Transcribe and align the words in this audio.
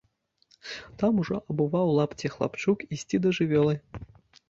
Там 1.03 1.13
ужо 1.25 1.37
абуваў 1.55 1.87
лапці 2.01 2.33
хлапчук 2.39 2.77
ісці 2.99 3.17
да 3.27 3.39
жывёлы. 3.43 3.75